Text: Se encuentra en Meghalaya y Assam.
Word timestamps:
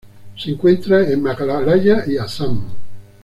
Se 0.35 0.49
encuentra 0.49 1.07
en 1.07 1.21
Meghalaya 1.21 2.05
y 2.07 2.17
Assam. 2.17 2.59